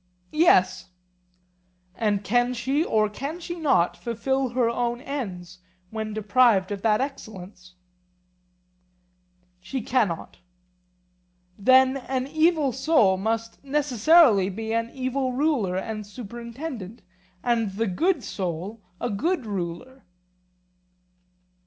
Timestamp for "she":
2.55-2.83, 3.39-3.59, 9.59-9.83